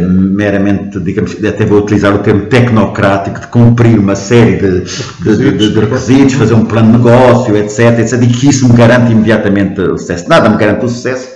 meramente, 0.00 1.00
digamos, 1.00 1.32
até 1.44 1.64
vou 1.64 1.80
utilizar 1.80 2.14
o 2.14 2.18
termo 2.18 2.46
tecnocrático 2.46 3.40
de 3.40 3.46
cumprir 3.48 3.98
uma 3.98 4.14
série 4.14 4.56
de, 4.56 4.80
de, 5.20 5.50
de, 5.52 5.72
de 5.72 5.80
requisitos, 5.80 6.34
fazer 6.34 6.54
um 6.54 6.64
plano 6.64 6.91
negócio, 6.92 7.56
etc, 7.56 7.98
etc, 7.98 8.22
e 8.22 8.26
que 8.26 8.48
isso 8.48 8.68
me 8.68 8.76
garante 8.76 9.12
imediatamente 9.12 9.80
o 9.80 9.98
sucesso. 9.98 10.28
Nada 10.28 10.48
me 10.48 10.56
garante 10.56 10.84
o 10.84 10.88
sucesso, 10.88 11.28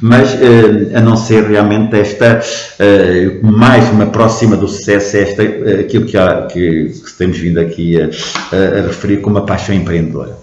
mas 0.00 0.34
eh, 0.34 0.96
a 0.96 1.00
não 1.00 1.16
ser 1.16 1.44
realmente 1.44 1.96
esta, 1.96 2.40
eh, 2.78 3.38
mais 3.42 3.92
me 3.92 4.04
aproxima 4.04 4.56
do 4.56 4.68
sucesso, 4.68 5.16
esta, 5.16 5.42
eh, 5.42 5.80
aquilo 5.80 6.06
que, 6.06 6.16
há, 6.16 6.46
que, 6.46 6.92
que, 7.04 7.12
temos 7.18 7.38
vindo 7.38 7.60
aqui 7.60 8.00
a, 8.00 8.06
a, 8.06 8.86
referir 8.86 9.18
como 9.18 9.36
uma 9.36 9.46
paixão 9.46 9.74
empreendedora. 9.74 10.36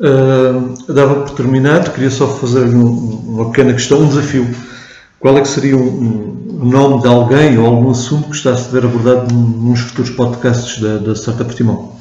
Uh, 0.00 0.92
dava 0.92 1.22
por 1.22 1.30
terminar, 1.30 1.82
queria 1.92 2.10
só 2.10 2.28
fazer 2.28 2.66
uma 2.66 3.46
pequena 3.46 3.72
questão, 3.72 4.00
um 4.00 4.08
desafio. 4.08 4.48
Qual 5.18 5.36
é 5.36 5.40
que 5.40 5.48
seria 5.48 5.76
o, 5.76 6.38
nome 6.64 7.02
de 7.02 7.08
alguém 7.08 7.58
ou 7.58 7.66
algum 7.66 7.90
assunto 7.90 8.30
que 8.30 8.36
está 8.36 8.50
a 8.50 8.56
ser 8.56 8.84
abordado 8.84 9.32
nos 9.34 9.80
futuros 9.80 10.10
podcasts 10.10 10.80
da, 10.80 10.98
da 10.98 11.14
Startup 11.14 11.52
Timão? 11.54 11.96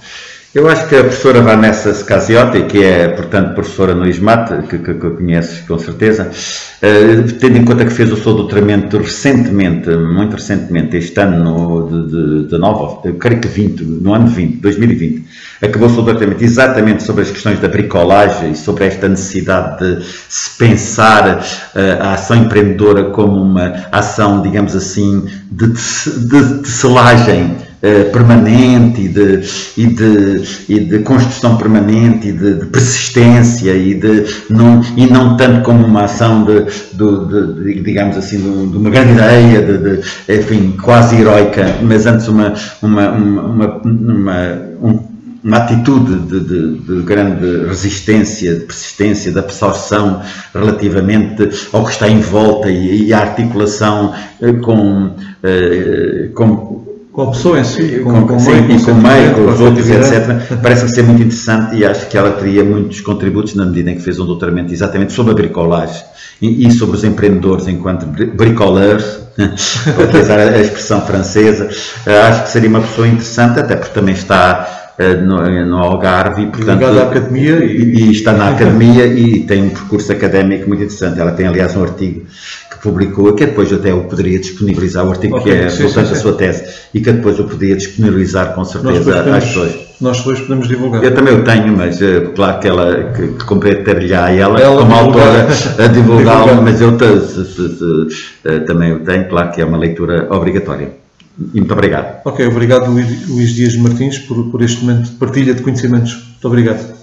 Eu 0.58 0.68
acho 0.68 0.88
que 0.88 0.96
a 0.96 1.02
professora 1.02 1.40
Vanessa 1.40 1.94
Scasiotti, 1.94 2.64
que 2.64 2.84
é, 2.84 3.10
portanto, 3.10 3.54
professora 3.54 3.94
no 3.94 4.08
ISMAT, 4.08 4.64
que, 4.68 4.80
que, 4.80 4.96
que 4.96 5.10
conheces 5.12 5.60
com 5.68 5.78
certeza, 5.78 6.32
uh, 6.32 7.32
tendo 7.34 7.60
em 7.60 7.64
conta 7.64 7.86
que 7.86 7.92
fez 7.92 8.12
o 8.12 8.18
seu 8.18 8.34
doutoramento 8.34 8.98
recentemente, 8.98 9.88
muito 9.96 10.34
recentemente, 10.34 10.98
este 10.98 11.20
ano 11.20 11.88
de, 11.88 12.08
de, 12.10 12.48
de 12.48 12.58
novo, 12.58 13.04
eu 13.06 13.14
creio 13.14 13.40
que 13.40 13.48
20, 13.48 13.84
no 13.84 14.16
ano 14.16 14.26
20, 14.26 14.58
2020, 14.58 15.26
acabou 15.62 15.90
o 15.90 15.94
seu 15.94 16.02
doutoramento 16.02 16.44
exatamente 16.44 17.04
sobre 17.04 17.22
as 17.22 17.30
questões 17.30 17.60
da 17.60 17.68
bricolagem 17.68 18.54
e 18.54 18.56
sobre 18.56 18.86
esta 18.86 19.08
necessidade 19.08 19.78
de 19.78 20.04
se 20.28 20.58
pensar 20.58 21.38
uh, 21.38 22.02
a 22.02 22.14
ação 22.14 22.36
empreendedora 22.36 23.12
como 23.12 23.44
uma 23.44 23.86
ação, 23.92 24.42
digamos 24.42 24.76
assim, 24.76 25.24
de, 25.52 25.68
de, 25.68 26.62
de 26.64 26.68
selagem 26.68 27.67
eh, 27.82 28.06
permanente 28.06 29.02
e 29.02 29.08
de, 29.08 29.44
e, 29.78 29.86
de, 29.86 30.44
e 30.68 30.80
de 30.80 31.00
construção 31.00 31.58
permanente 31.58 32.30
e 32.30 32.32
de, 32.32 32.56
de, 32.56 32.66
persistência 32.66 33.72
e, 33.72 33.94
de, 33.94 34.26
não, 34.50 34.82
e 34.96 35.06
não 35.06 35.38
tanto 35.38 35.64
como 35.64 35.86
uma 35.86 36.06
ação 36.06 36.44
de, 36.44 36.62
de, 36.64 37.74
de 37.76 37.82
digamos 37.82 38.18
assim, 38.18 38.40
de, 38.40 38.78
uma 38.78 38.90
grande 38.90 39.14
ideia, 39.14 39.62
de, 39.62 40.02
enfim, 40.40 40.76
quase 40.82 41.18
heroica, 41.18 41.78
mas 41.84 42.08
antes 42.08 42.28
uma, 42.28 42.54
uma, 42.82 43.10
uma, 43.12 43.82
uma, 43.84 45.08
uma 45.44 45.58
atitude 45.58 46.16
de, 46.22 46.40
de, 46.40 46.80
de, 46.80 47.02
grande 47.04 47.68
resistência, 47.68 48.56
de 48.56 48.66
persistência, 48.66 49.32
de 49.32 49.38
absorção 49.38 50.22
relativamente 50.54 51.48
ao 51.72 51.86
que 51.86 51.92
está 51.92 52.10
em 52.10 52.22
volta 52.22 52.70
e, 52.70 53.06
e 53.06 53.14
a 53.14 53.20
articulação 53.20 54.16
eh, 54.42 54.54
com, 54.54 55.12
eh, 55.44 56.30
com 56.34 56.88
com 57.18 57.24
a 57.24 57.32
pessoa 57.32 57.60
em 57.60 57.64
si, 57.64 58.00
com, 58.04 58.14
com, 58.14 58.28
com, 58.28 58.40
sim, 58.40 58.52
com 58.86 58.92
o 58.92 58.96
meio, 58.96 59.34
com 59.34 59.52
os 59.52 59.60
outros, 59.60 59.90
etc. 59.90 60.60
Parece-me 60.62 60.94
ser 60.94 61.02
muito 61.02 61.24
interessante 61.24 61.76
e 61.76 61.84
acho 61.84 62.08
que 62.08 62.16
ela 62.16 62.34
teria 62.34 62.64
muitos 62.64 63.02
contributos 63.02 63.56
na 63.56 63.66
medida 63.66 63.90
em 63.90 63.96
que 63.96 64.04
fez 64.04 64.20
um 64.20 64.26
doutoramento 64.28 64.72
exatamente 64.72 65.14
sobre 65.14 65.32
a 65.32 65.34
bricolagem 65.34 66.04
e, 66.40 66.68
e 66.68 66.72
sobre 66.72 66.96
os 66.96 67.04
empreendedores 67.04 67.68
enquanto 67.68 68.06
bricoleurs, 68.06 69.04
para 69.36 70.04
utilizar 70.04 70.38
a 70.38 70.60
expressão 70.60 71.02
francesa. 71.08 71.68
Eh, 72.06 72.22
acho 72.22 72.44
que 72.44 72.50
seria 72.50 72.70
uma 72.70 72.82
pessoa 72.82 73.08
interessante, 73.08 73.60
até 73.62 73.76
porque 73.76 73.96
também 73.96 74.14
está 74.14 74.87
no, 74.98 75.66
no, 75.66 75.78
Algarve 75.78 76.44
e, 76.44 76.48
portanto, 76.48 76.84
à 76.86 77.04
academia 77.04 77.64
e, 77.64 78.08
e, 78.08 78.12
está 78.12 78.34
na 78.34 78.50
academia 78.50 79.06
e 79.06 79.42
tem 79.42 79.64
um 79.64 79.70
percurso 79.70 80.12
académico 80.12 80.68
muito 80.68 80.84
interessante. 80.84 81.20
Ela 81.20 81.32
tem, 81.32 81.46
aliás, 81.46 81.76
um 81.76 81.84
artigo 81.84 82.26
que 82.72 82.80
publicou, 82.80 83.34
que 83.34 83.46
depois 83.46 83.72
até 83.72 83.92
eu 83.92 84.02
poderia 84.06 84.40
disponibilizar, 84.40 85.06
o 85.06 85.12
artigo 85.12 85.38
okay, 85.38 85.54
que 85.54 85.60
é 85.60 85.70
voltante 85.70 86.14
à 86.14 86.16
sua 86.16 86.34
tese, 86.34 86.64
e 86.94 87.00
que 87.00 87.12
depois 87.12 87.38
eu 87.38 87.46
poderia 87.46 87.76
disponibilizar 87.76 88.56
com 88.56 88.66
certeza 88.66 89.22
às 89.36 89.44
pessoas. 89.46 89.88
Nós 90.02 90.18
depois 90.18 90.40
podemos 90.42 90.68
divulgar. 90.68 91.04
Eu 91.04 91.14
também 91.14 91.34
o 91.36 91.44
tenho, 91.44 91.76
mas 91.76 92.00
uh, 92.02 92.32
claro 92.36 92.60
que 92.60 92.68
ela 92.68 93.12
que, 93.14 93.28
que 93.28 93.46
compete-lhe 93.46 94.14
a 94.14 94.32
ela, 94.32 94.60
ela 94.60 94.82
como 94.82 94.96
autora, 94.96 95.48
a 95.78 95.88
divulgá-lo, 95.88 96.62
mas 96.62 96.82
eu 96.82 96.98
se, 97.00 97.46
se, 97.46 98.10
se, 98.10 98.60
também 98.62 98.94
o 98.94 99.00
tenho, 99.00 99.28
claro 99.28 99.52
que 99.52 99.62
é 99.62 99.66
uma 99.66 99.78
leitura 99.78 100.28
obrigatória. 100.30 101.07
E 101.40 101.60
muito 101.60 101.74
obrigado. 101.74 102.22
Ok, 102.26 102.46
obrigado 102.48 102.92
Luís 102.92 103.54
Dias 103.54 103.76
Martins 103.76 104.18
por, 104.20 104.50
por 104.50 104.64
este 104.64 104.84
momento 104.84 105.10
de 105.12 105.16
partilha 105.18 105.54
de 105.54 105.62
conhecimentos. 105.62 106.14
Muito 106.14 106.48
obrigado. 106.48 106.97